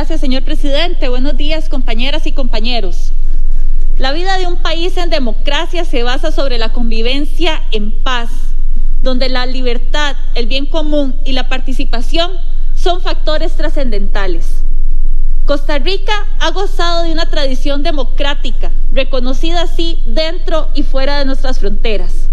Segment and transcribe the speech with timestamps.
[0.00, 1.10] Gracias, señor presidente.
[1.10, 3.12] Buenos días, compañeras y compañeros.
[3.98, 8.30] La vida de un país en democracia se basa sobre la convivencia en paz,
[9.02, 12.30] donde la libertad, el bien común y la participación
[12.74, 14.62] son factores trascendentales.
[15.44, 21.58] Costa Rica ha gozado de una tradición democrática, reconocida así dentro y fuera de nuestras
[21.58, 22.30] fronteras.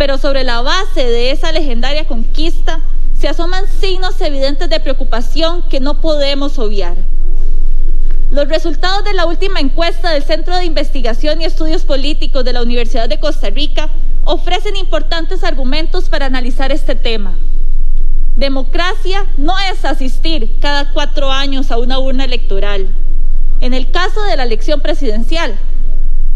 [0.00, 2.80] Pero sobre la base de esa legendaria conquista
[3.18, 6.96] se asoman signos evidentes de preocupación que no podemos obviar.
[8.30, 12.62] Los resultados de la última encuesta del Centro de Investigación y Estudios Políticos de la
[12.62, 13.90] Universidad de Costa Rica
[14.24, 17.36] ofrecen importantes argumentos para analizar este tema.
[18.36, 22.88] Democracia no es asistir cada cuatro años a una urna electoral.
[23.60, 25.58] En el caso de la elección presidencial,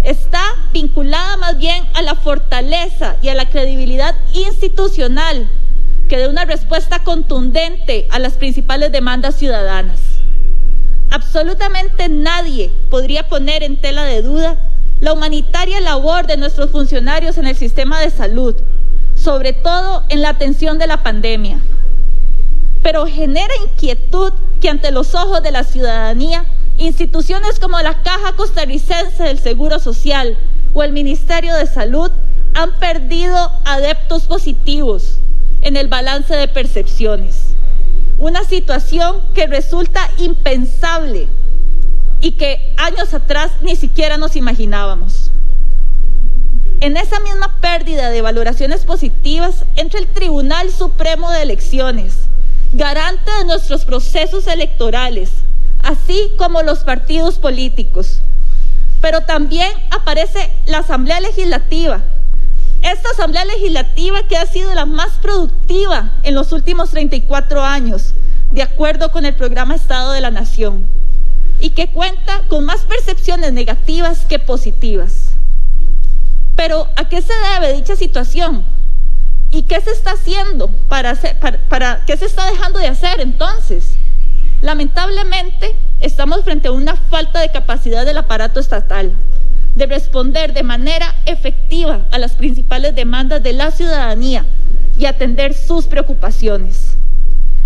[0.04, 5.48] está vinculada más bien a la fortaleza y a la credibilidad institucional
[6.08, 9.98] que dé una respuesta contundente a las principales demandas ciudadanas.
[11.10, 14.58] Absolutamente nadie podría poner en tela de duda
[15.00, 18.54] la humanitaria labor de nuestros funcionarios en el sistema de salud,
[19.14, 21.58] sobre todo en la atención de la pandemia.
[22.82, 26.44] Pero genera inquietud que ante los ojos de la ciudadanía,
[26.84, 30.36] instituciones como la Caja Costarricense del Seguro Social
[30.74, 32.10] o el Ministerio de Salud
[32.54, 35.18] han perdido adeptos positivos
[35.62, 37.54] en el balance de percepciones.
[38.18, 41.28] Una situación que resulta impensable
[42.20, 45.30] y que años atrás ni siquiera nos imaginábamos.
[46.80, 52.18] En esa misma pérdida de valoraciones positivas entra el Tribunal Supremo de Elecciones,
[52.72, 55.30] garante de nuestros procesos electorales,
[55.84, 58.20] así como los partidos políticos.
[59.00, 62.02] Pero también aparece la Asamblea Legislativa,
[62.82, 68.14] esta Asamblea Legislativa que ha sido la más productiva en los últimos 34 años,
[68.50, 70.86] de acuerdo con el programa Estado de la Nación,
[71.60, 75.30] y que cuenta con más percepciones negativas que positivas.
[76.56, 78.64] Pero ¿a qué se debe dicha situación?
[79.50, 83.94] ¿Y qué se está haciendo para, hacer, para, qué se está dejando de hacer entonces?
[84.64, 89.12] Lamentablemente estamos frente a una falta de capacidad del aparato estatal
[89.76, 94.46] de responder de manera efectiva a las principales demandas de la ciudadanía
[94.98, 96.96] y atender sus preocupaciones.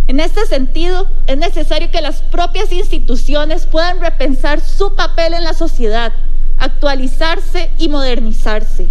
[0.09, 5.55] En este sentido, es necesario que las propias instituciones puedan repensar su papel en la
[5.55, 6.13] sociedad,
[6.59, 8.89] actualizarse y modernizarse.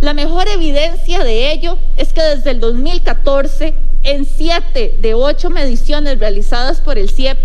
[0.00, 6.20] La mejor evidencia de ello es que desde el 2014, en siete de ocho mediciones
[6.20, 7.36] realizadas por el CIEP,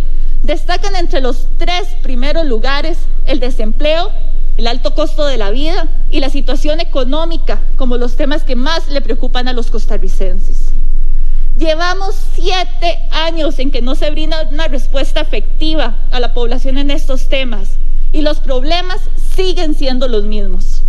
[0.43, 4.11] destacan entre los tres primeros lugares el desempleo,
[4.57, 8.87] el alto costo de la vida y la situación económica como los temas que más
[8.87, 10.73] le preocupan a los costarricenses.
[11.57, 16.91] Llevamos siete años en que no se brinda una respuesta efectiva a la población en
[16.91, 17.77] estos temas
[18.11, 18.99] y los problemas
[19.35, 20.83] siguen siendo los mismos.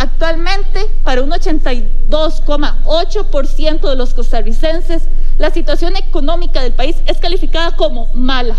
[0.00, 5.02] Actualmente, para un 82,8% de los costarricenses,
[5.38, 8.56] la situación económica del país es calificada como mala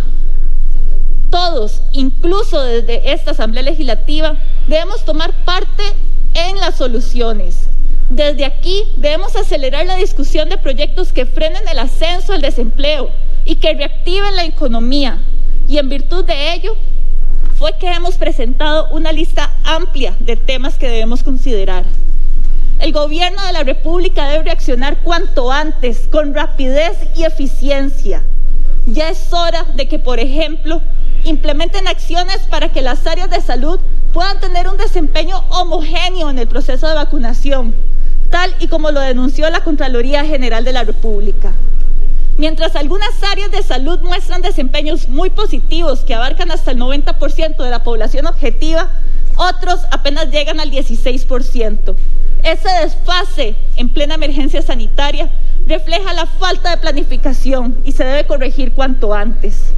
[1.31, 4.35] todos, incluso desde esta Asamblea Legislativa,
[4.67, 5.81] debemos tomar parte
[6.35, 7.67] en las soluciones.
[8.09, 13.09] Desde aquí debemos acelerar la discusión de proyectos que frenen el ascenso al desempleo
[13.45, 15.17] y que reactiven la economía.
[15.67, 16.75] Y en virtud de ello,
[17.61, 21.83] fue que hemos presentado una lista amplia de temas que debemos considerar.
[22.79, 28.23] El gobierno de la República debe reaccionar cuanto antes, con rapidez y eficiencia.
[28.87, 30.81] Ya es hora de que, por ejemplo,
[31.23, 33.79] implementen acciones para que las áreas de salud
[34.11, 37.75] puedan tener un desempeño homogéneo en el proceso de vacunación,
[38.31, 41.51] tal y como lo denunció la Contraloría General de la República.
[42.37, 47.69] Mientras algunas áreas de salud muestran desempeños muy positivos que abarcan hasta el 90% de
[47.69, 48.89] la población objetiva,
[49.37, 51.95] otros apenas llegan al 16%.
[52.43, 55.29] Ese desfase en plena emergencia sanitaria
[55.67, 59.73] refleja la falta de planificación y se debe corregir cuanto antes.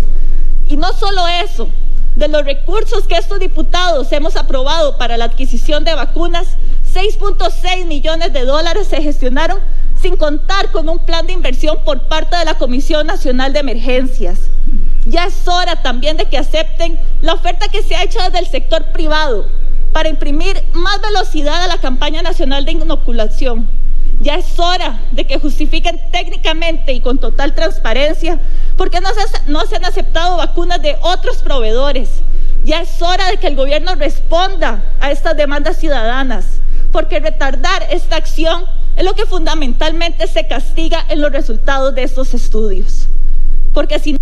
[0.70, 1.70] Y no solo eso,
[2.16, 6.58] de los recursos que estos diputados hemos aprobado para la adquisición de vacunas,
[6.94, 9.60] 6.6 millones de dólares se gestionaron
[10.00, 14.40] sin contar con un plan de inversión por parte de la Comisión Nacional de Emergencias.
[15.06, 18.48] Ya es hora también de que acepten la oferta que se ha hecho desde el
[18.48, 19.48] sector privado
[19.92, 23.68] para imprimir más velocidad a la campaña nacional de inoculación.
[24.22, 28.40] Ya es hora de que justifiquen técnicamente y con total transparencia
[28.78, 32.10] ¿Por qué no se, no se han aceptado vacunas de otros proveedores?
[32.66, 36.60] Ya es hora de que el gobierno responda a estas demandas ciudadanas,
[36.92, 38.66] porque retardar esta acción
[38.96, 43.08] es lo que fundamentalmente se castiga en los resultados de estos estudios.
[43.74, 44.18] Porque si